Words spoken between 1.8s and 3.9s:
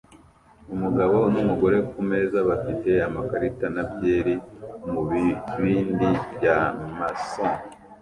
kumeza bafite amakarita na